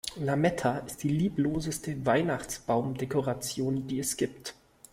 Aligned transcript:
Lametta 0.15 0.79
ist 0.79 1.03
die 1.03 1.09
liebloseste 1.09 2.07
Weihnachtsbaumdekoration, 2.07 3.85
die 3.85 3.99
es 3.99 4.17
gibt. 4.17 4.55